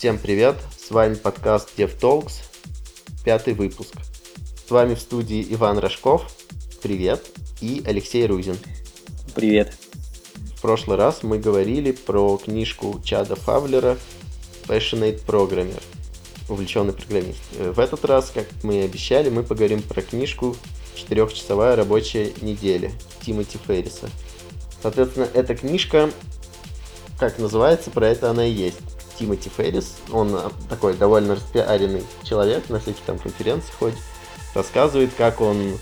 Всем 0.00 0.16
привет, 0.16 0.56
с 0.78 0.90
вами 0.90 1.14
подкаст 1.14 1.78
DevTalks, 1.78 2.32
пятый 3.22 3.52
выпуск. 3.52 3.92
С 4.66 4.70
вами 4.70 4.94
в 4.94 4.98
студии 4.98 5.46
Иван 5.50 5.78
Рожков, 5.78 6.32
привет, 6.82 7.26
и 7.60 7.82
Алексей 7.84 8.26
Рузин. 8.26 8.56
Привет. 9.34 9.74
В 10.56 10.62
прошлый 10.62 10.96
раз 10.96 11.22
мы 11.22 11.38
говорили 11.38 11.92
про 11.92 12.38
книжку 12.38 12.98
Чада 13.04 13.36
Фавлера 13.36 13.98
Passionate 14.66 15.22
Programmer, 15.26 15.82
увлеченный 16.48 16.94
программист. 16.94 17.42
В 17.58 17.78
этот 17.78 18.02
раз, 18.06 18.30
как 18.32 18.46
мы 18.62 18.76
и 18.76 18.84
обещали, 18.86 19.28
мы 19.28 19.42
поговорим 19.42 19.82
про 19.82 20.00
книжку 20.00 20.56
«Четырехчасовая 20.94 21.76
рабочая 21.76 22.32
неделя» 22.40 22.90
Тимоти 23.20 23.58
Ферриса. 23.66 24.08
Соответственно, 24.80 25.28
эта 25.34 25.54
книжка, 25.54 26.10
как 27.18 27.38
называется, 27.38 27.90
про 27.90 28.08
это 28.08 28.30
она 28.30 28.46
и 28.46 28.50
есть. 28.50 28.78
Тимоти 29.20 29.50
Феррис, 29.54 29.96
он 30.10 30.34
а, 30.34 30.50
такой 30.70 30.94
довольно 30.94 31.34
распиаренный 31.34 32.04
человек, 32.24 32.70
на 32.70 32.80
всякие 32.80 33.02
там 33.04 33.18
конференции 33.18 33.70
ходит, 33.78 33.98
рассказывает, 34.54 35.10
как 35.14 35.42
он 35.42 35.78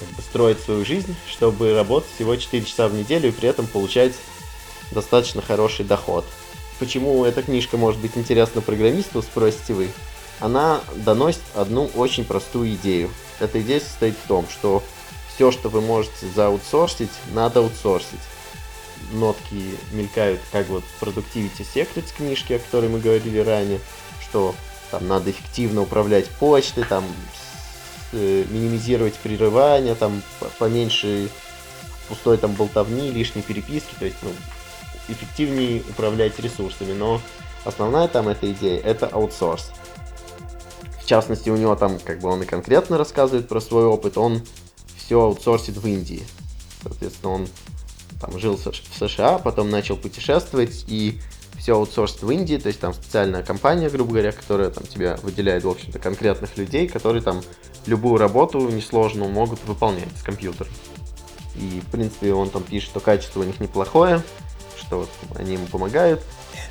как 0.00 0.08
бы 0.08 0.22
строит 0.22 0.60
свою 0.60 0.84
жизнь, 0.86 1.14
чтобы 1.28 1.74
работать 1.74 2.08
всего 2.14 2.34
4 2.34 2.64
часа 2.64 2.88
в 2.88 2.94
неделю 2.94 3.28
и 3.28 3.32
при 3.32 3.50
этом 3.50 3.66
получать 3.66 4.14
достаточно 4.92 5.42
хороший 5.42 5.84
доход. 5.84 6.24
Почему 6.78 7.26
эта 7.26 7.42
книжка 7.42 7.76
может 7.76 8.00
быть 8.00 8.16
интересна 8.16 8.62
программисту, 8.62 9.20
спросите 9.20 9.74
вы? 9.74 9.90
Она 10.40 10.80
доносит 10.96 11.42
одну 11.54 11.90
очень 11.94 12.24
простую 12.24 12.72
идею. 12.76 13.10
Эта 13.40 13.60
идея 13.60 13.80
состоит 13.80 14.14
в 14.14 14.26
том, 14.26 14.46
что 14.48 14.82
все, 15.34 15.50
что 15.50 15.68
вы 15.68 15.82
можете 15.82 16.26
зааутсорсить, 16.34 17.10
надо 17.34 17.60
аутсорсить 17.60 18.20
нотки 19.12 19.76
мелькают, 19.92 20.40
как 20.52 20.68
вот 20.68 20.84
Productivity 21.00 21.66
Secrets 21.74 22.14
книжки, 22.16 22.54
о 22.54 22.58
которой 22.58 22.88
мы 22.88 23.00
говорили 23.00 23.38
ранее, 23.38 23.80
что 24.20 24.54
там 24.90 25.06
надо 25.08 25.30
эффективно 25.30 25.82
управлять 25.82 26.28
почтой, 26.28 26.84
там 26.84 27.04
э, 28.12 28.44
минимизировать 28.48 29.14
прерывания, 29.14 29.94
там 29.94 30.22
поменьше 30.58 31.30
пустой 32.08 32.38
там 32.38 32.54
болтовни, 32.54 33.10
лишней 33.10 33.42
переписки, 33.42 33.94
то 33.98 34.04
есть 34.04 34.16
ну, 34.22 34.30
эффективнее 35.08 35.82
управлять 35.88 36.38
ресурсами. 36.40 36.92
Но 36.92 37.20
основная 37.64 38.08
там 38.08 38.28
эта 38.28 38.50
идея 38.52 38.80
это 38.80 39.06
аутсорс. 39.06 39.70
В 41.00 41.06
частности, 41.06 41.50
у 41.50 41.56
него 41.56 41.74
там, 41.74 41.98
как 41.98 42.20
бы 42.20 42.28
он 42.28 42.42
и 42.42 42.46
конкретно 42.46 42.96
рассказывает 42.98 43.48
про 43.48 43.60
свой 43.60 43.84
опыт, 43.84 44.16
он 44.16 44.42
все 44.96 45.20
аутсорсит 45.20 45.76
в 45.76 45.86
Индии. 45.86 46.24
Соответственно, 46.82 47.32
он 47.32 47.48
там 48.20 48.38
жил 48.38 48.56
в 48.56 48.98
США, 48.98 49.38
потом 49.38 49.70
начал 49.70 49.96
путешествовать 49.96 50.84
и 50.88 51.18
все 51.58 51.74
аутсорсит 51.74 52.22
в 52.22 52.30
Индии, 52.30 52.56
то 52.56 52.68
есть 52.68 52.80
там 52.80 52.94
специальная 52.94 53.42
компания, 53.42 53.90
грубо 53.90 54.12
говоря, 54.12 54.32
которая 54.32 54.70
там 54.70 54.84
тебя 54.84 55.18
выделяет, 55.22 55.64
в 55.64 55.68
общем-то, 55.68 55.98
конкретных 55.98 56.56
людей, 56.56 56.88
которые 56.88 57.22
там 57.22 57.42
любую 57.86 58.18
работу 58.18 58.60
несложную 58.68 59.30
могут 59.30 59.62
выполнять 59.64 60.08
с 60.18 60.22
компьютером. 60.22 60.72
И, 61.56 61.80
в 61.80 61.90
принципе, 61.90 62.32
он 62.32 62.48
там 62.50 62.62
пишет, 62.62 62.90
что 62.90 63.00
качество 63.00 63.40
у 63.40 63.44
них 63.44 63.60
неплохое, 63.60 64.22
что 64.78 65.00
вот 65.00 65.10
они 65.36 65.54
ему 65.54 65.66
помогают. 65.66 66.22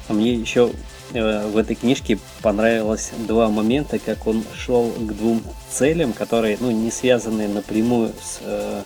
А 0.08 0.14
мне 0.14 0.34
еще 0.34 0.72
э, 1.14 1.48
в 1.48 1.58
этой 1.58 1.76
книжке 1.76 2.18
понравилось 2.42 3.12
два 3.28 3.50
момента, 3.50 4.00
как 4.00 4.26
он 4.26 4.44
шел 4.56 4.90
к 4.90 5.14
двум 5.14 5.44
целям, 5.72 6.14
которые 6.14 6.58
ну, 6.60 6.72
не 6.72 6.90
связаны 6.90 7.48
напрямую 7.48 8.10
с 8.10 8.40
э, 8.42 8.84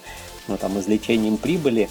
ну, 0.47 0.58
там, 0.58 0.78
извлечением 0.80 1.38
прибыли, 1.38 1.89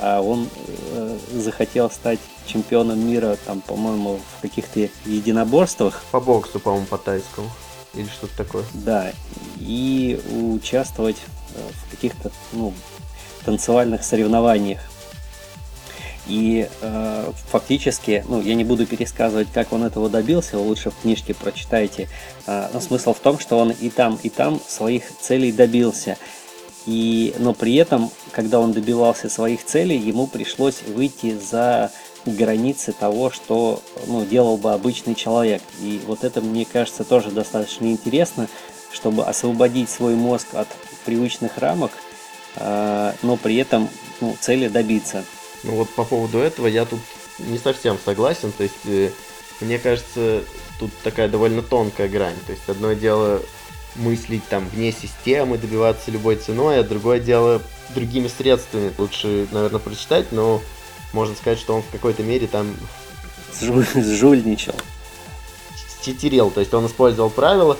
он 0.00 0.48
э, 0.92 1.18
захотел 1.34 1.90
стать 1.90 2.18
чемпионом 2.46 3.06
мира, 3.06 3.36
там, 3.44 3.60
по-моему, 3.60 4.20
в 4.38 4.42
каких-то 4.42 4.88
единоборствах. 5.06 6.02
По 6.10 6.20
боксу, 6.20 6.60
по-моему, 6.60 6.86
по 6.86 6.98
тайскому. 6.98 7.50
Или 7.94 8.06
что-то 8.06 8.36
такое. 8.36 8.64
Да. 8.72 9.12
И 9.58 10.20
участвовать 10.30 11.18
э, 11.54 11.60
в 11.74 11.90
каких-то, 11.90 12.30
ну, 12.52 12.72
танцевальных 13.44 14.04
соревнованиях. 14.04 14.80
И 16.26 16.68
э, 16.80 17.32
фактически, 17.50 18.24
ну, 18.28 18.40
я 18.40 18.54
не 18.54 18.64
буду 18.64 18.86
пересказывать, 18.86 19.48
как 19.52 19.72
он 19.72 19.82
этого 19.82 20.08
добился, 20.08 20.56
вы 20.56 20.62
лучше 20.62 20.90
в 20.90 21.02
книжке 21.02 21.34
прочитайте. 21.34 22.08
Э, 22.46 22.68
но 22.72 22.80
смысл 22.80 23.12
в 23.12 23.18
том, 23.18 23.38
что 23.38 23.58
он 23.58 23.70
и 23.72 23.90
там, 23.90 24.18
и 24.22 24.28
там 24.28 24.60
своих 24.66 25.04
целей 25.20 25.52
добился. 25.52 26.16
И, 26.86 27.34
но 27.38 27.54
при 27.54 27.74
этом, 27.76 28.10
когда 28.32 28.58
он 28.60 28.72
добивался 28.72 29.28
своих 29.28 29.64
целей, 29.64 29.96
ему 29.96 30.26
пришлось 30.26 30.82
выйти 30.82 31.38
за 31.38 31.92
границы 32.26 32.92
того, 32.92 33.30
что 33.30 33.82
ну, 34.06 34.24
делал 34.24 34.56
бы 34.56 34.72
обычный 34.72 35.14
человек. 35.14 35.62
И 35.80 36.00
вот 36.06 36.24
это, 36.24 36.40
мне 36.40 36.64
кажется, 36.64 37.04
тоже 37.04 37.30
достаточно 37.30 37.86
интересно, 37.86 38.48
чтобы 38.92 39.24
освободить 39.24 39.90
свой 39.90 40.14
мозг 40.14 40.48
от 40.54 40.68
привычных 41.04 41.58
рамок, 41.58 41.92
э, 42.56 43.12
но 43.22 43.36
при 43.36 43.56
этом 43.56 43.88
ну, 44.20 44.36
цели 44.40 44.68
добиться. 44.68 45.24
Ну 45.64 45.76
вот 45.76 45.90
по 45.90 46.04
поводу 46.04 46.38
этого 46.38 46.66
я 46.66 46.84
тут 46.84 47.00
не 47.38 47.58
совсем 47.58 47.98
согласен. 48.04 48.52
То 48.52 48.64
есть, 48.64 48.86
э, 48.86 49.10
мне 49.60 49.78
кажется, 49.78 50.42
тут 50.78 50.90
такая 51.02 51.28
довольно 51.28 51.62
тонкая 51.62 52.08
грань. 52.08 52.36
То 52.46 52.52
есть, 52.52 52.68
одно 52.68 52.92
дело 52.92 53.40
мыслить 53.96 54.46
там 54.48 54.68
вне 54.68 54.92
системы, 54.92 55.58
добиваться 55.58 56.10
любой 56.10 56.36
ценой, 56.36 56.80
а 56.80 56.84
другое 56.84 57.20
дело 57.20 57.60
другими 57.94 58.28
средствами. 58.28 58.92
Лучше, 58.96 59.46
наверное, 59.52 59.80
прочитать, 59.80 60.32
но 60.32 60.62
можно 61.12 61.34
сказать, 61.34 61.58
что 61.58 61.74
он 61.74 61.82
в 61.82 61.90
какой-то 61.90 62.22
мере 62.22 62.46
там... 62.46 62.74
Жульничал. 63.60 64.74
Читерил, 66.02 66.50
то 66.50 66.60
есть 66.60 66.74
он 66.74 66.86
использовал 66.86 67.30
правила, 67.30 67.76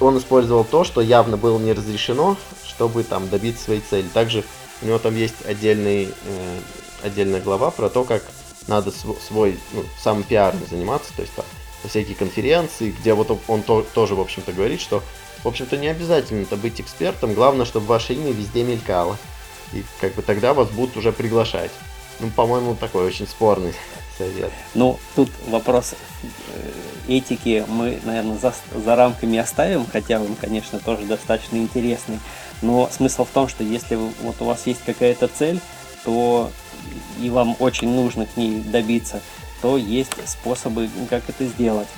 он 0.00 0.18
использовал 0.18 0.64
то, 0.64 0.82
что 0.82 1.00
явно 1.00 1.36
было 1.36 1.58
не 1.58 1.72
разрешено, 1.72 2.36
чтобы 2.66 3.04
там 3.04 3.28
добиться 3.28 3.64
своей 3.64 3.80
цели. 3.80 4.08
Также 4.12 4.44
у 4.82 4.86
него 4.86 4.98
там 4.98 5.14
есть 5.14 5.46
отдельный, 5.46 6.06
э, 6.06 6.58
отдельная 7.04 7.40
глава 7.40 7.70
про 7.70 7.88
то, 7.88 8.02
как 8.04 8.24
надо 8.66 8.90
свой 8.90 9.58
ну, 9.72 9.84
сам 10.02 10.22
пиаром 10.22 10.60
заниматься, 10.68 11.12
то 11.14 11.22
есть 11.22 11.34
там 11.34 11.44
всякие 11.88 12.14
конференции, 12.14 12.90
где 12.90 13.14
вот 13.14 13.38
он, 13.48 13.62
то, 13.62 13.86
тоже, 13.94 14.14
в 14.14 14.20
общем-то, 14.20 14.52
говорит, 14.52 14.80
что 14.80 15.02
в 15.42 15.48
общем-то, 15.48 15.76
не 15.76 15.88
обязательно 15.88 16.42
это 16.42 16.56
быть 16.56 16.80
экспертом, 16.80 17.34
главное, 17.34 17.64
чтобы 17.64 17.86
ваше 17.86 18.14
имя 18.14 18.32
везде 18.32 18.62
мелькало. 18.62 19.16
И 19.72 19.84
как 20.00 20.14
бы 20.14 20.22
тогда 20.22 20.52
вас 20.52 20.68
будут 20.68 20.96
уже 20.96 21.12
приглашать. 21.12 21.70
Ну, 22.18 22.28
по-моему, 22.28 22.74
такой 22.74 23.06
очень 23.06 23.26
спорный 23.26 23.72
совет. 24.18 24.50
Ну, 24.74 24.98
тут 25.16 25.30
вопрос 25.48 25.94
э, 26.22 26.26
этики 27.08 27.64
мы, 27.68 27.98
наверное, 28.04 28.36
за, 28.36 28.52
за 28.74 28.96
рамками 28.96 29.38
оставим, 29.38 29.86
хотя 29.90 30.20
он, 30.20 30.34
конечно, 30.34 30.78
тоже 30.78 31.04
достаточно 31.04 31.56
интересный. 31.56 32.20
Но 32.60 32.90
смысл 32.92 33.24
в 33.24 33.30
том, 33.30 33.48
что 33.48 33.64
если 33.64 33.94
вот 33.94 34.36
у 34.40 34.44
вас 34.44 34.66
есть 34.66 34.84
какая-то 34.84 35.28
цель, 35.28 35.60
то 36.04 36.50
и 37.20 37.30
вам 37.30 37.56
очень 37.58 37.88
нужно 37.88 38.26
к 38.26 38.36
ней 38.36 38.60
добиться, 38.60 39.20
то 39.62 39.76
есть 39.76 40.12
способы, 40.26 40.88
как 41.08 41.28
это 41.28 41.44
сделать 41.44 41.88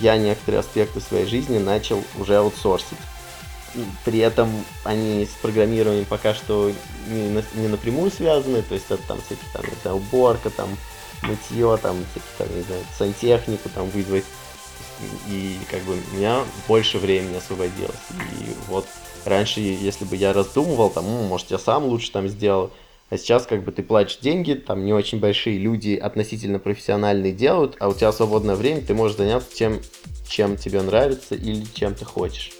я 0.00 0.16
некоторые 0.16 0.60
аспекты 0.60 1.00
своей 1.00 1.26
жизни 1.26 1.58
начал 1.58 2.02
уже 2.18 2.36
аутсорсить. 2.36 2.98
При 4.04 4.18
этом 4.18 4.50
они 4.84 5.26
с 5.26 5.40
программированием 5.42 6.06
пока 6.06 6.34
что 6.34 6.72
не, 7.08 7.28
на, 7.28 7.44
не 7.54 7.68
напрямую 7.68 8.10
связаны, 8.10 8.62
то 8.62 8.74
есть 8.74 8.86
это 8.88 9.02
там 9.06 9.20
всякие 9.20 9.46
там, 9.52 9.64
знаю, 9.82 9.96
уборка, 9.98 10.50
там, 10.50 10.68
мытье, 11.22 11.76
там, 11.76 12.04
всякие 12.10 12.32
там, 12.38 12.56
не 12.56 12.62
знаю, 12.62 12.82
сантехнику 12.96 13.68
там 13.68 13.88
вызвать. 13.90 14.24
И 15.28 15.58
как 15.70 15.82
бы 15.82 15.92
у 15.94 16.16
меня 16.16 16.42
больше 16.66 16.98
времени 16.98 17.36
освободилось. 17.36 17.94
И 18.40 18.56
вот 18.68 18.86
раньше, 19.24 19.60
если 19.60 20.04
бы 20.04 20.16
я 20.16 20.32
раздумывал, 20.32 20.90
там, 20.90 21.04
может, 21.04 21.50
я 21.50 21.58
сам 21.58 21.84
лучше 21.84 22.10
там 22.10 22.26
сделал, 22.26 22.72
а 23.10 23.16
сейчас 23.16 23.46
как 23.46 23.64
бы 23.64 23.72
ты 23.72 23.82
платишь 23.82 24.18
деньги, 24.18 24.54
там 24.54 24.84
не 24.84 24.92
очень 24.92 25.18
большие 25.18 25.58
люди 25.58 25.94
относительно 25.94 26.58
профессиональные 26.58 27.32
делают, 27.32 27.76
а 27.80 27.88
у 27.88 27.94
тебя 27.94 28.12
свободное 28.12 28.54
время, 28.54 28.82
ты 28.82 28.94
можешь 28.94 29.16
заняться 29.16 29.48
тем, 29.54 29.80
чем 30.28 30.56
тебе 30.56 30.82
нравится 30.82 31.34
или 31.34 31.64
чем 31.74 31.94
ты 31.94 32.04
хочешь. 32.04 32.52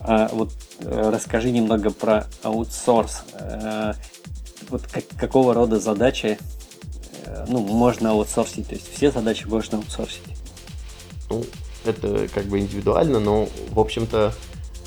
А, 0.00 0.28
вот 0.32 0.52
э, 0.80 1.10
расскажи 1.10 1.50
немного 1.50 1.90
про 1.90 2.26
аутсорс. 2.42 3.22
Э, 3.32 3.94
вот 4.68 4.82
как, 4.82 5.04
какого 5.18 5.54
рода 5.54 5.78
задачи 5.78 6.38
э, 7.24 7.46
ну, 7.48 7.60
можно 7.60 8.10
аутсорсить? 8.10 8.68
То 8.68 8.74
есть 8.74 8.94
все 8.94 9.10
задачи 9.10 9.46
можно 9.46 9.78
аутсорсить? 9.78 10.22
Ну, 11.30 11.42
это 11.86 12.28
как 12.34 12.44
бы 12.46 12.58
индивидуально, 12.58 13.18
но, 13.18 13.48
в 13.70 13.80
общем-то, 13.80 14.34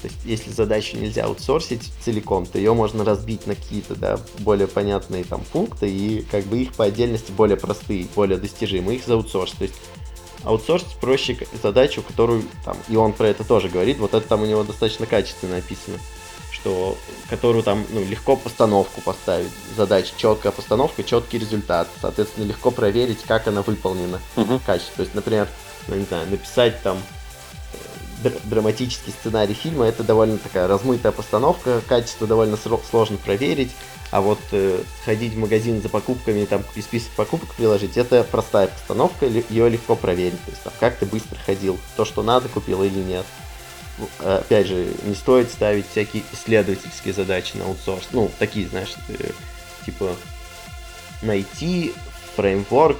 то 0.08 0.14
есть, 0.14 0.26
если 0.26 0.52
задачу 0.52 0.98
нельзя 0.98 1.26
аутсорсить 1.26 1.92
целиком, 2.04 2.46
то 2.46 2.58
ее 2.58 2.74
можно 2.74 3.04
разбить 3.04 3.46
на 3.48 3.56
какие-то 3.56 3.96
да, 3.96 4.20
более 4.40 4.68
понятные 4.68 5.24
там 5.24 5.44
пункты 5.52 5.90
и 5.90 6.22
как 6.32 6.46
бы 6.46 6.60
их 6.60 6.74
по 6.74 6.86
отдельности 6.86 7.32
более 7.32 7.58
простые, 7.58 8.08
более 8.16 8.38
достижимые, 8.38 8.98
их 8.98 9.06
заутсорсить. 9.06 9.58
То 9.58 9.64
есть 9.66 9.76
аутсорсить 10.44 10.96
проще 11.02 11.38
задачу, 11.62 12.02
которую 12.02 12.44
там, 12.64 12.78
и 12.88 12.96
он 12.96 13.14
про 13.14 13.28
это 13.28 13.44
тоже 13.44 13.70
говорит, 13.70 13.98
вот 13.98 14.14
это 14.14 14.28
там 14.28 14.44
у 14.44 14.46
него 14.46 14.64
достаточно 14.64 15.06
качественно 15.06 15.58
описано, 15.58 15.98
что 16.52 16.98
которую 17.30 17.64
там 17.64 17.84
ну, 17.90 18.04
легко 18.06 18.36
постановку 18.36 19.02
поставить, 19.02 19.52
задача, 19.76 20.14
четкая 20.16 20.52
постановка, 20.52 21.04
четкий 21.04 21.38
результат. 21.40 21.88
Соответственно, 22.02 22.46
легко 22.46 22.72
проверить, 22.72 23.20
как 23.28 23.48
она 23.48 23.62
выполнена, 23.62 24.20
Мгм. 24.36 24.60
качество. 24.66 24.96
То 24.98 25.02
есть, 25.04 25.16
например, 25.16 25.48
ну, 25.88 25.96
не 25.96 26.06
знаю, 26.06 26.30
написать 26.30 26.82
там 26.84 26.98
др- 28.24 28.40
драматический 28.44 29.14
сценарий 29.14 29.54
фильма, 29.54 29.86
это 29.86 30.04
довольно 30.04 30.38
такая 30.38 30.68
размытая 30.68 31.12
постановка, 31.12 31.82
качество 31.88 32.28
довольно 32.28 32.58
сложно 32.58 33.18
проверить, 33.18 33.72
а 34.12 34.22
вот 34.22 34.40
э, 34.52 34.82
сходить 35.02 35.34
в 35.34 35.38
магазин 35.38 35.82
за 35.82 35.90
покупками, 35.90 36.46
там 36.46 36.64
и 36.76 36.82
список 36.82 37.12
покупок 37.12 37.54
приложить, 37.56 37.98
это 37.98 38.24
простая 38.24 38.68
постановка, 38.68 39.26
ее 39.26 39.70
легко 39.70 39.96
проверить, 39.96 40.44
то 40.46 40.52
есть 40.52 40.64
там, 40.64 40.74
как 40.80 40.98
ты 40.98 41.06
быстро 41.06 41.38
ходил, 41.46 41.78
то, 41.96 42.06
что 42.06 42.24
надо, 42.24 42.50
купил 42.50 42.84
или 42.84 43.00
нет. 43.00 43.26
Ну, 43.98 44.08
Опять 44.20 44.68
же, 44.68 44.94
не 45.06 45.16
стоит 45.16 45.50
ставить 45.50 45.90
всякие 45.90 46.24
исследовательские 46.32 47.14
задачи 47.14 47.58
на 47.58 47.66
аутсорс, 47.66 48.10
ну, 48.12 48.32
такие, 48.40 48.68
знаешь, 48.68 48.96
э, 49.10 49.32
типа 49.86 50.16
найти 51.22 51.94
фреймворк, 52.36 52.98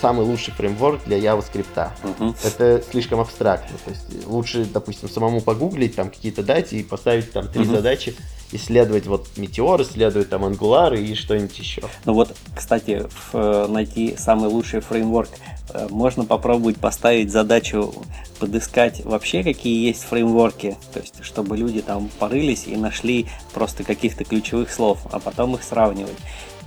самый 0.00 0.24
лучший 0.26 0.52
фреймворк 0.54 1.04
для 1.04 1.18
JavaScript. 1.18 1.90
Мгм. 2.02 2.34
Это 2.44 2.82
слишком 2.90 3.20
абстрактно. 3.20 3.76
То 3.84 3.90
есть 3.90 4.26
лучше, 4.26 4.64
допустим, 4.64 5.08
самому 5.08 5.40
погуглить, 5.40 5.94
там 5.96 6.10
какие-то 6.10 6.42
дать 6.42 6.72
и 6.72 6.82
поставить 6.82 7.32
там 7.32 7.48
три 7.48 7.64
Мгм. 7.64 7.76
задачи, 7.76 8.14
исследовать 8.52 9.06
вот 9.06 9.26
Meteor, 9.36 9.82
исследовать 9.82 10.28
там 10.28 10.44
Angular 10.44 10.96
и 10.98 11.14
что-нибудь 11.14 11.58
еще. 11.58 11.82
Ну 12.04 12.14
вот, 12.14 12.34
кстати, 12.54 13.06
в, 13.08 13.34
э, 13.34 13.66
найти 13.68 14.16
самый 14.18 14.48
лучший 14.48 14.80
фреймворк 14.80 15.30
э, 15.30 15.53
можно 15.90 16.24
попробовать 16.24 16.76
поставить 16.76 17.30
задачу 17.30 17.94
подыскать 18.38 19.04
вообще 19.04 19.42
какие 19.42 19.86
есть 19.86 20.02
фреймворки, 20.04 20.76
то 20.92 21.00
есть 21.00 21.24
чтобы 21.24 21.56
люди 21.56 21.80
там 21.80 22.10
порылись 22.18 22.64
и 22.66 22.76
нашли 22.76 23.26
просто 23.52 23.84
каких-то 23.84 24.24
ключевых 24.24 24.70
слов, 24.72 24.98
а 25.10 25.18
потом 25.20 25.54
их 25.54 25.62
сравнивать. 25.62 26.16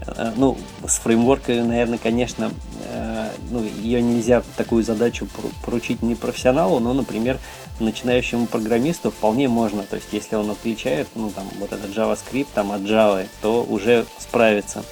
Э, 0.05 0.31
Ну, 0.35 0.57
с 0.85 0.97
фреймворками, 0.99 1.61
наверное, 1.61 1.97
конечно, 1.97 2.51
э, 2.91 3.29
ну, 3.51 3.63
ее 3.81 4.01
нельзя 4.01 4.43
такую 4.55 4.83
задачу 4.83 5.27
пору- 5.27 5.51
поручить 5.63 6.01
не 6.01 6.15
профессионалу, 6.15 6.79
но, 6.79 6.93
например, 6.93 7.39
начинающему 7.79 8.47
программисту 8.47 9.11
вполне 9.11 9.47
можно. 9.47 9.83
То 9.83 9.97
есть, 9.97 10.07
если 10.11 10.35
он 10.35 10.49
отличает, 10.49 11.07
ну, 11.15 11.29
там, 11.29 11.47
вот 11.59 11.71
этот 11.71 11.95
JavaScript 11.95 12.47
там, 12.53 12.71
от 12.71 12.81
Java, 12.81 13.27
то 13.41 13.63
уже 13.63 14.05
справится. 14.19 14.83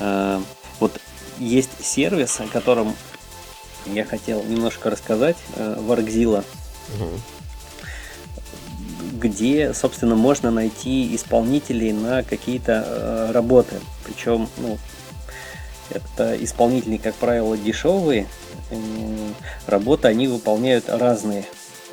Э, 0.00 0.40
Вот 0.80 1.00
есть 1.40 1.84
сервис, 1.84 2.38
о 2.40 2.46
котором 2.46 2.94
я 3.94 4.04
хотел 4.04 4.42
немножко 4.44 4.90
рассказать, 4.90 5.36
э, 5.56 5.76
Wargzilla, 5.78 6.44
Мгм. 6.98 7.20
где, 9.20 9.74
собственно, 9.74 10.14
можно 10.14 10.50
найти 10.50 11.14
исполнителей 11.14 11.92
на 11.92 12.22
какие-то 12.22 12.84
э, 12.86 13.32
работы. 13.32 13.76
Причем, 14.04 14.48
ну, 14.58 14.78
это 15.90 16.42
исполнители, 16.42 16.96
как 16.98 17.14
правило, 17.14 17.56
дешевые. 17.56 18.26
Работы 19.66 20.08
они 20.08 20.28
выполняют 20.28 20.88
разные. 20.88 21.44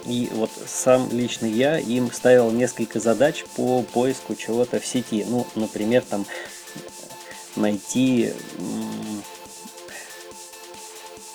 И 0.05 0.29
вот 0.33 0.51
сам 0.67 1.09
лично 1.11 1.45
я 1.47 1.79
им 1.79 2.11
ставил 2.11 2.51
несколько 2.51 2.99
задач 2.99 3.43
по 3.55 3.81
поиску 3.81 4.35
чего-то 4.35 4.79
в 4.79 4.85
сети. 4.85 5.25
Ну, 5.27 5.47
например, 5.55 6.03
там 6.07 6.25
найти 7.55 8.33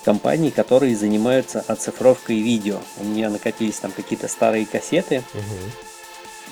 м, 0.00 0.04
компании, 0.04 0.50
которые 0.50 0.96
занимаются 0.96 1.64
оцифровкой 1.66 2.40
видео. 2.40 2.80
У 2.98 3.04
меня 3.04 3.30
накопились 3.30 3.76
там 3.76 3.92
какие-то 3.92 4.28
старые 4.28 4.66
кассеты, 4.66 5.22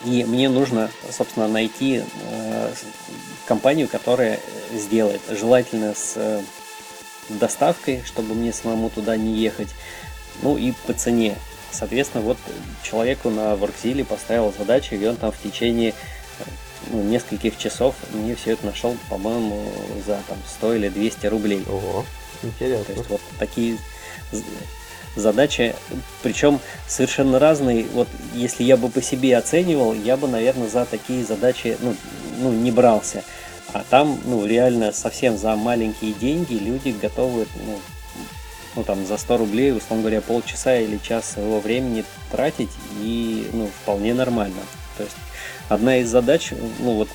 и 0.05 0.25
мне 0.25 0.49
нужно, 0.49 0.91
собственно, 1.11 1.49
найти 1.49 2.03
э, 2.31 2.73
компанию, 3.47 3.89
которая 3.89 4.39
сделает. 4.73 5.21
Желательно 5.29 5.95
с 5.95 6.13
э, 6.17 6.43
доставкой, 7.29 8.03
чтобы 8.05 8.35
мне 8.35 8.53
самому 8.53 8.91
туда 8.91 9.17
не 9.17 9.35
ехать. 9.37 9.69
Ну 10.43 10.57
и 10.57 10.73
по 10.87 10.93
цене. 10.93 11.37
Соответственно, 11.71 12.23
вот 12.23 12.39
человеку 12.83 13.29
на 13.29 13.57
Воркзиле 13.57 14.05
поставил 14.05 14.53
задачу, 14.57 14.95
и 14.95 15.05
он 15.05 15.17
там 15.17 15.33
в 15.33 15.43
течение 15.43 15.91
э, 15.91 16.45
ну, 16.93 17.03
нескольких 17.03 17.59
часов 17.59 17.95
мне 18.13 18.37
все 18.37 18.53
это 18.53 18.67
нашел, 18.67 18.97
по-моему, 19.11 19.71
за 20.07 20.19
там 20.29 20.39
100 20.59 20.75
или 20.75 20.89
200 20.89 21.27
рублей. 21.27 21.65
Ого, 21.69 22.05
То 22.41 22.47
интересно. 22.47 22.93
есть 22.93 23.09
вот 23.09 23.21
такие 23.39 23.79
задачи, 25.17 25.75
причем 26.23 26.61
совершенно 26.87 27.39
разные. 27.39 27.87
Вот 27.93 28.09
если 28.35 28.63
я 28.63 28.77
бы 28.77 28.89
по 28.89 29.03
себе 29.03 29.37
оценивал, 29.37 29.95
я 29.95 30.17
бы, 30.17 30.29
наверное, 30.29 30.69
за 30.69 30.85
такие 30.85 31.25
задачи 31.25 31.77
ну, 31.81 31.95
ну, 32.39 32.53
не 32.53 32.71
брался. 32.71 33.25
А 33.73 33.85
там, 33.91 34.19
ну, 34.25 34.47
реально 34.47 34.93
совсем 34.93 35.37
за 35.37 35.55
маленькие 35.55 36.15
деньги 36.15 36.55
люди 36.55 36.97
готовы, 37.01 37.47
ну, 37.67 37.79
ну, 38.77 38.85
там, 38.85 39.07
за 39.07 39.19
100 39.19 39.37
рублей, 39.37 39.73
условно 39.73 40.05
говоря, 40.05 40.21
полчаса 40.21 40.77
или 40.77 40.99
час 40.99 41.33
своего 41.33 41.61
времени 41.61 42.05
тратить, 42.31 42.71
и, 43.01 43.49
ну, 43.53 43.69
вполне 43.83 44.15
нормально. 44.15 44.61
То 44.97 45.05
есть 45.05 45.17
одна 45.69 45.99
из 45.99 46.09
задач, 46.09 46.53
ну, 46.79 46.95
вот, 46.95 47.09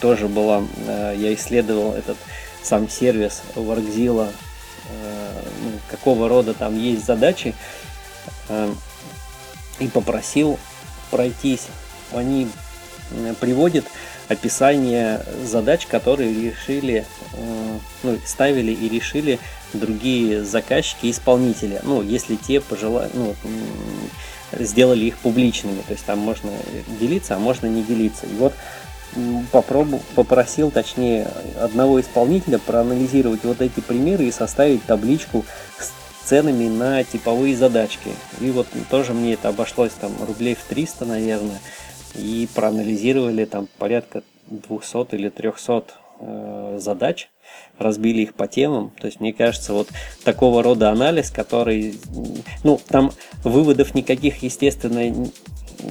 тоже 0.00 0.28
была, 0.28 0.62
э, 0.86 1.14
я 1.16 1.34
исследовал 1.34 1.94
этот 1.94 2.18
сам 2.62 2.88
сервис 2.88 3.42
Wargzilla, 3.54 4.26
ну, 4.26 4.45
какого 5.88 6.28
рода 6.28 6.54
там 6.54 6.78
есть 6.78 7.04
задачи, 7.04 7.54
э, 8.48 8.72
и 9.78 9.88
попросил 9.88 10.58
пройтись. 11.10 11.66
Они 12.12 12.48
э, 13.10 13.34
приводят 13.40 13.84
описание 14.28 15.24
задач, 15.44 15.86
которые 15.86 16.32
решили, 16.32 17.04
э, 17.32 17.78
ну, 18.02 18.18
ставили 18.24 18.72
и 18.72 18.88
решили 18.88 19.38
другие 19.72 20.44
заказчики, 20.44 21.10
исполнители. 21.10 21.80
Ну, 21.82 22.02
если 22.02 22.36
те 22.36 22.60
пожелали, 22.60 23.10
ну, 23.14 23.34
сделали 24.52 25.06
их 25.06 25.18
публичными, 25.18 25.82
то 25.86 25.92
есть 25.92 26.04
там 26.04 26.18
можно 26.18 26.50
делиться, 27.00 27.36
а 27.36 27.38
можно 27.38 27.66
не 27.66 27.82
делиться. 27.82 28.26
И 28.26 28.34
вот 28.34 28.54
м, 29.14 29.46
попробу, 29.52 30.00
попросил, 30.14 30.70
точнее, 30.70 31.28
одного 31.60 32.00
исполнителя 32.00 32.58
проанализировать 32.58 33.44
вот 33.44 33.60
эти 33.60 33.80
примеры 33.80 34.24
и 34.24 34.32
составить 34.32 34.84
табличку 34.84 35.44
с 35.78 35.92
ценами 36.26 36.68
на 36.68 37.04
типовые 37.04 37.56
задачки. 37.56 38.10
И 38.40 38.50
вот 38.50 38.66
тоже 38.90 39.14
мне 39.14 39.34
это 39.34 39.48
обошлось 39.48 39.92
там 39.92 40.12
рублей 40.26 40.54
в 40.54 40.64
300, 40.64 41.04
наверное, 41.04 41.60
и 42.14 42.48
проанализировали 42.54 43.44
там 43.44 43.68
порядка 43.78 44.22
200 44.48 45.14
или 45.14 45.28
300 45.28 45.84
э, 46.18 46.78
задач, 46.80 47.28
разбили 47.78 48.22
их 48.22 48.34
по 48.34 48.48
темам. 48.48 48.92
То 49.00 49.06
есть, 49.06 49.20
мне 49.20 49.32
кажется, 49.32 49.72
вот 49.72 49.88
такого 50.24 50.62
рода 50.62 50.90
анализ, 50.90 51.30
который, 51.30 51.98
ну, 52.64 52.80
там 52.88 53.12
выводов 53.44 53.94
никаких, 53.94 54.42
естественно, 54.42 55.30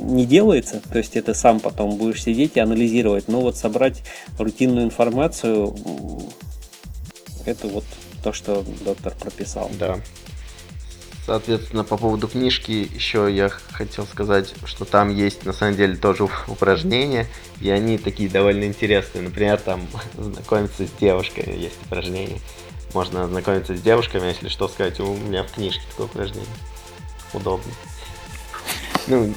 не 0.05 0.25
делается, 0.25 0.81
то 0.91 0.97
есть 0.97 1.15
это 1.15 1.33
сам 1.33 1.59
потом 1.59 1.97
будешь 1.97 2.23
сидеть 2.23 2.51
и 2.55 2.59
анализировать, 2.59 3.27
но 3.27 3.41
вот 3.41 3.57
собрать 3.57 4.03
рутинную 4.37 4.85
информацию, 4.85 5.75
это 7.45 7.67
вот 7.67 7.85
то, 8.23 8.33
что 8.33 8.63
доктор 8.83 9.13
прописал. 9.19 9.69
Да. 9.79 9.99
Соответственно, 11.25 11.83
по 11.83 11.97
поводу 11.97 12.27
книжки 12.27 12.87
еще 12.93 13.33
я 13.33 13.49
хотел 13.49 14.05
сказать, 14.05 14.53
что 14.65 14.85
там 14.85 15.09
есть 15.09 15.43
на 15.43 15.53
самом 15.53 15.75
деле 15.75 15.95
тоже 15.95 16.27
упражнения, 16.47 17.25
и 17.59 17.69
они 17.71 17.97
такие 17.97 18.29
довольно 18.29 18.65
интересные. 18.65 19.23
Например, 19.23 19.59
там 19.59 19.87
знакомиться 20.17 20.85
с 20.85 20.91
девушками 20.99 21.55
есть 21.55 21.77
упражнения. 21.85 22.39
Можно 22.93 23.27
знакомиться 23.27 23.75
с 23.75 23.81
девушками, 23.81 24.27
если 24.27 24.49
что 24.49 24.67
сказать, 24.67 24.99
у 24.99 25.15
меня 25.15 25.43
в 25.43 25.51
книжке 25.51 25.81
такое 25.89 26.05
упражнение. 26.05 26.47
Удобно. 27.33 27.71
Ну, 29.07 29.33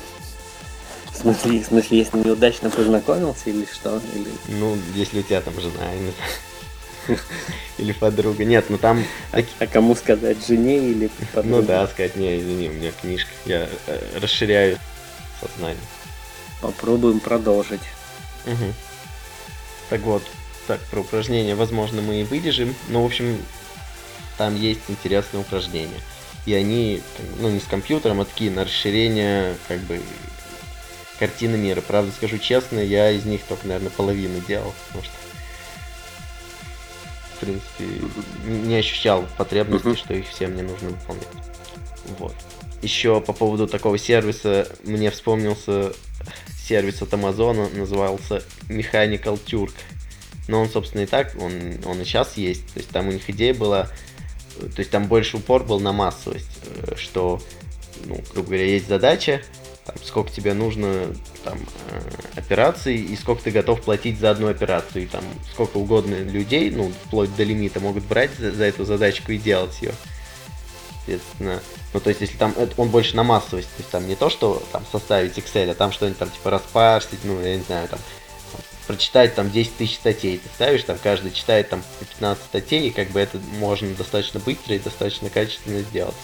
В 1.19 1.23
смысле, 1.23 1.61
в 1.61 1.67
смысле, 1.67 1.99
если 1.99 2.19
неудачно 2.19 2.71
познакомился 2.71 3.51
или 3.51 3.67
что? 3.73 4.01
Или... 4.15 4.29
ну, 4.47 4.79
если 4.95 5.19
у 5.19 5.23
тебя 5.25 5.41
там 5.41 5.53
жена 5.61 5.93
или, 5.93 6.13
или 7.79 7.93
подруга. 7.93 8.45
Нет, 8.45 8.67
ну 8.69 8.79
там 8.79 9.05
А, 9.33 9.41
а 9.59 9.67
кому 9.67 9.97
сказать, 9.97 10.47
жене 10.47 10.79
или 10.79 11.11
Ну 11.19 11.27
подруге? 11.35 11.67
да, 11.67 11.89
сказать, 11.89 12.15
не, 12.15 12.39
извини, 12.39 12.69
у 12.69 12.73
меня 12.73 12.93
книжка, 12.93 13.31
я 13.47 13.69
э, 13.89 14.19
расширяю 14.21 14.79
сознание. 15.41 15.83
Попробуем 16.61 17.19
продолжить. 17.19 17.83
Мгм. 18.47 18.73
Так 19.91 20.01
вот, 20.03 20.23
так, 20.69 20.81
про 20.83 21.01
упражнения, 21.01 21.57
возможно, 21.57 22.01
мы 22.01 22.21
и 22.21 22.25
вырежем, 22.25 22.77
но, 22.87 23.03
в 23.03 23.07
общем, 23.07 23.43
там 24.37 24.55
есть 24.55 24.83
интересные 24.87 25.41
упражнения. 25.41 26.01
И 26.47 26.55
они, 26.55 27.03
ну, 27.41 27.51
не 27.51 27.59
с 27.59 27.65
компьютером, 27.65 28.21
а 28.21 28.25
такие 28.25 28.53
на 28.53 28.65
расширение, 28.65 29.57
как 29.67 29.81
бы, 29.81 30.01
картины 31.19 31.57
мира. 31.57 31.81
Правда, 31.81 32.13
скажу 32.13 32.39
честно, 32.39 32.79
я 32.79 33.11
из 33.11 33.25
них 33.25 33.43
только, 33.49 33.67
наверное, 33.67 33.91
половину 33.91 34.41
делал, 34.47 34.73
потому 34.89 35.05
что 35.05 35.13
в 37.39 37.41
принципе, 37.41 37.85
не 38.45 38.77
ощущал 38.77 39.25
потребности, 39.37 39.95
что 39.95 40.15
их 40.15 40.29
все 40.29 40.49
мне 40.49 40.63
нужно 40.63 40.91
выполнять. 40.91 41.29
Вот. 42.19 42.35
Еще 42.83 43.21
по 43.21 43.33
поводу 43.33 43.69
такого 43.69 43.97
сервиса, 43.97 44.69
мне 44.83 45.11
вспомнился 45.11 45.93
сервис 46.69 47.01
от 47.01 47.15
Амазона, 47.15 47.69
назывался 47.69 48.43
Mechanical 48.69 49.39
Turk. 49.45 49.73
Но 50.49 50.63
он, 50.63 50.69
собственно, 50.69 51.03
и 51.03 51.07
так, 51.07 51.35
он, 51.41 51.53
он 51.85 52.01
и 52.01 52.05
сейчас 52.05 52.37
есть. 52.37 52.67
То 52.73 52.79
есть 52.79 52.89
там 52.89 53.09
у 53.09 53.13
них 53.13 53.29
идея 53.31 53.55
была, 53.55 53.85
то 54.59 54.79
есть 54.79 54.91
там 54.91 55.07
больше 55.07 55.37
упор 55.37 55.65
был 55.65 55.79
на 55.79 55.93
массовость, 55.93 56.51
э, 56.65 56.95
что, 56.97 57.41
ну, 58.05 58.21
грубо 58.33 58.49
говоря, 58.49 58.65
есть 58.65 58.89
задача, 58.89 59.43
там, 59.89 59.97
сколько 60.05 60.31
тебе 60.31 60.53
нужно 60.53 61.07
там, 61.45 61.59
э, 61.91 62.01
операций 62.37 62.97
и 62.97 63.17
сколько 63.17 63.43
ты 63.43 63.51
готов 63.51 63.81
платить 63.81 64.21
за 64.21 64.31
одну 64.31 64.49
операцию. 64.49 65.05
И 65.05 65.07
там 65.07 65.25
сколько 65.51 65.79
угодно 65.79 66.15
людей, 66.15 66.71
ну, 66.71 66.93
вплоть 67.07 67.35
до 67.35 67.43
лимита, 67.43 67.81
могут 67.81 68.05
брать 68.05 68.31
за, 68.39 68.53
за 68.53 68.65
эту 68.65 68.85
задачку 68.85 69.33
и 69.33 69.39
делать 69.39 69.81
ее. 69.81 69.95
Соответственно, 71.07 71.63
ну, 71.95 72.01
то 72.01 72.11
есть, 72.11 72.21
если 72.21 72.37
там, 72.37 72.55
это- 72.59 72.75
он 72.77 72.91
больше 72.91 73.17
на 73.17 73.23
массовость, 73.23 73.69
то 73.69 73.79
есть, 73.79 73.91
там 73.91 74.07
не 74.07 74.15
то, 74.15 74.29
что 74.29 74.63
там 74.73 74.85
составить 74.93 75.39
Excel, 75.39 75.71
а 75.71 75.75
там 75.75 75.91
что-нибудь 75.91 76.19
там, 76.19 76.29
типа, 76.29 76.51
распарсить, 76.51 77.25
ну, 77.25 77.41
я 77.41 77.57
не 77.57 77.63
знаю, 77.63 77.89
там, 77.89 77.99
прочитать 78.87 79.35
там 79.35 79.51
10 79.51 79.75
тысяч 79.77 79.97
статей, 79.97 80.37
ты 80.37 80.49
ставишь, 80.55 80.83
там, 80.83 80.99
каждый 81.03 81.31
читает 81.31 81.71
там 81.71 81.83
по 81.99 82.05
15 82.05 82.45
статей, 82.45 82.89
и 82.89 82.91
как 82.91 83.09
бы 83.09 83.21
это 83.21 83.39
можно 83.59 83.89
достаточно 83.95 84.39
быстро 84.41 84.75
и 84.75 84.79
достаточно 84.79 85.31
качественно 85.31 85.81
сделать. 85.81 86.15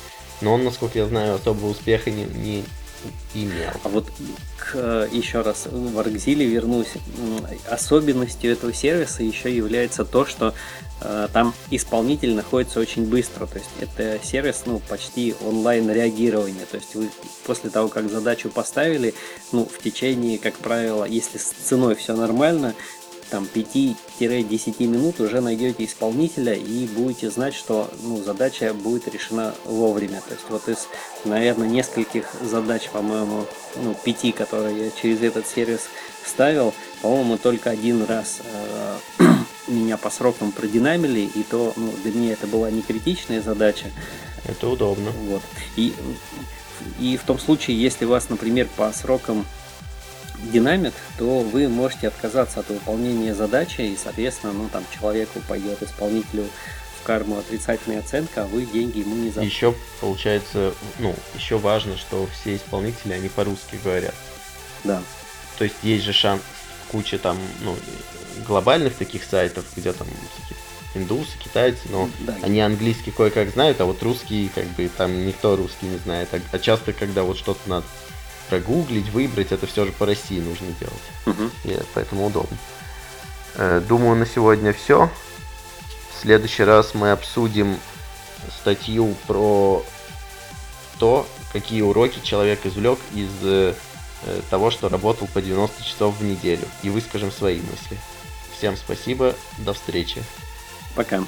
Но 0.42 0.52
он, 0.52 0.64
насколько 0.64 0.98
я 0.98 1.06
знаю, 1.06 1.36
особого 1.36 1.70
успеха 1.70 2.10
не, 2.10 2.24
не 2.24 2.64
имел. 3.34 3.70
А 3.82 3.88
вот 3.88 4.06
к, 4.56 4.72
э, 4.74 5.08
еще 5.12 5.42
раз 5.42 5.66
в 5.70 5.98
Аркзиле 5.98 6.46
вернусь. 6.46 6.92
Особенностью 7.68 8.52
этого 8.52 8.72
сервиса 8.72 9.22
еще 9.22 9.54
является 9.54 10.04
то, 10.04 10.26
что 10.26 10.54
э, 11.00 11.28
там 11.32 11.54
исполнитель 11.70 12.34
находится 12.34 12.80
очень 12.80 13.06
быстро. 13.06 13.46
То 13.46 13.58
есть 13.58 13.70
это 13.80 14.18
сервис 14.24 14.62
ну, 14.66 14.80
почти 14.88 15.34
онлайн 15.44 15.90
реагирования. 15.90 16.66
То 16.70 16.76
есть 16.76 16.94
вы 16.94 17.08
после 17.46 17.70
того, 17.70 17.88
как 17.88 18.10
задачу 18.10 18.48
поставили, 18.48 19.14
ну, 19.52 19.66
в 19.66 19.82
течение, 19.82 20.38
как 20.38 20.54
правило, 20.54 21.04
если 21.04 21.38
с 21.38 21.44
ценой 21.44 21.94
все 21.94 22.16
нормально, 22.16 22.74
там 23.30 23.48
5-10 23.52 24.86
минут 24.86 25.20
уже 25.20 25.40
найдете 25.40 25.84
исполнителя 25.84 26.54
и 26.54 26.86
будете 26.86 27.30
знать, 27.30 27.54
что 27.54 27.90
ну, 28.02 28.22
задача 28.22 28.72
будет 28.74 29.08
решена 29.08 29.54
вовремя. 29.64 30.20
То 30.26 30.34
есть 30.34 30.46
вот 30.48 30.68
из, 30.68 30.88
наверное, 31.24 31.68
нескольких 31.68 32.26
задач, 32.42 32.88
по-моему, 32.90 33.46
ну, 33.76 33.94
пяти, 34.04 34.32
которые 34.32 34.86
я 34.86 34.90
через 34.90 35.22
этот 35.22 35.46
сервис 35.46 35.82
ставил, 36.24 36.74
по-моему, 37.02 37.38
только 37.38 37.70
один 37.70 38.04
раз 38.04 38.40
э, 38.44 38.96
меня 39.68 39.96
по 39.96 40.10
срокам 40.10 40.52
продинамили, 40.52 41.20
и 41.20 41.42
то 41.42 41.72
ну, 41.76 41.92
для 42.02 42.12
меня 42.12 42.32
это 42.32 42.46
была 42.46 42.70
не 42.70 42.82
критичная 42.82 43.42
задача, 43.42 43.86
Это 44.46 44.68
удобно. 44.68 45.10
вот. 45.26 45.42
И, 45.76 45.94
и 46.98 47.16
в 47.16 47.22
том 47.24 47.38
случае, 47.38 47.80
если 47.80 48.04
вас, 48.04 48.28
например, 48.28 48.68
по 48.76 48.92
срокам 48.92 49.44
динамит, 50.52 50.94
то 51.18 51.40
вы 51.40 51.68
можете 51.68 52.08
отказаться 52.08 52.60
от 52.60 52.68
выполнения 52.68 53.34
задачи, 53.34 53.80
и, 53.82 53.96
соответственно, 54.02 54.52
ну, 54.52 54.68
там 54.68 54.84
человеку 54.98 55.40
пойдет 55.48 55.82
исполнителю 55.82 56.46
в 57.00 57.02
карму 57.04 57.38
отрицательная 57.38 58.00
оценка, 58.00 58.44
а 58.44 58.46
вы 58.46 58.64
деньги 58.64 59.00
ему 59.00 59.14
не 59.16 59.28
заплатите. 59.28 59.54
Еще 59.54 59.74
получается, 60.00 60.74
ну, 60.98 61.14
еще 61.34 61.58
важно, 61.58 61.96
что 61.96 62.26
все 62.32 62.56
исполнители, 62.56 63.12
они 63.12 63.28
по-русски 63.28 63.78
говорят. 63.82 64.14
Да. 64.84 65.02
То 65.58 65.64
есть 65.64 65.76
есть 65.82 66.04
же 66.04 66.12
шанс 66.12 66.42
куча 66.90 67.18
там, 67.18 67.38
ну, 67.62 67.76
глобальных 68.46 68.94
таких 68.94 69.24
сайтов, 69.24 69.64
где 69.76 69.92
там 69.92 70.06
всякие 70.06 70.58
индусы, 70.94 71.36
китайцы, 71.38 71.80
но 71.90 72.08
Да. 72.20 72.36
они 72.42 72.60
английский 72.60 73.10
кое-как 73.10 73.50
знают, 73.50 73.80
а 73.80 73.84
вот 73.84 74.02
русский, 74.02 74.50
как 74.54 74.66
бы, 74.68 74.88
там 74.96 75.26
никто 75.26 75.56
русский 75.56 75.86
не 75.86 75.98
знает. 75.98 76.28
А, 76.32 76.40
а 76.52 76.58
часто, 76.58 76.92
когда 76.92 77.22
вот 77.24 77.36
что-то 77.36 77.68
надо 77.68 77.86
прогуглить, 78.48 79.08
выбрать, 79.10 79.52
это 79.52 79.66
все 79.66 79.84
же 79.86 79.92
по 79.92 80.06
России 80.06 80.40
нужно 80.40 80.68
делать. 80.80 80.94
Мгм. 81.26 81.50
И 81.64 81.78
поэтому 81.94 82.26
удобно. 82.26 82.56
Э, 83.56 83.80
Думаю, 83.86 84.16
на 84.16 84.26
сегодня 84.26 84.72
все. 84.72 85.10
В 86.12 86.22
следующий 86.22 86.64
раз 86.64 86.94
мы 86.94 87.12
обсудим 87.12 87.78
статью 88.60 89.14
про 89.26 89.84
то, 90.98 91.26
какие 91.52 91.82
уроки 91.82 92.20
человек 92.22 92.64
извлек 92.64 92.98
из 93.14 93.30
э, 93.42 93.74
того, 94.50 94.70
что 94.70 94.88
работал 94.88 95.28
по 95.28 95.42
90 95.42 95.84
часов 95.84 96.16
в 96.18 96.24
неделю. 96.24 96.66
И 96.82 96.90
выскажем 96.90 97.30
свои 97.30 97.60
мысли. 97.60 97.98
Всем 98.56 98.76
спасибо, 98.76 99.34
до 99.58 99.74
встречи. 99.74 100.22
Пока. 100.94 101.22